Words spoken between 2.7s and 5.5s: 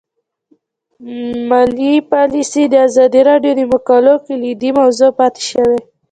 ازادي راډیو د مقالو کلیدي موضوع پاتې